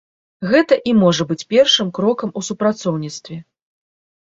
Гэта 0.53 0.77
і 0.91 0.93
можа 1.01 1.27
быць 1.33 1.37
першым 1.53 1.93
крокам 1.99 2.35
у 2.43 2.45
супрацоўніцтве. 2.49 3.41